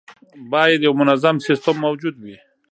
باید 0.51 0.81
یو 0.85 0.93
منظم 0.99 1.35
سیستم 1.47 1.75
موجود 1.85 2.15
وي. 2.23 2.37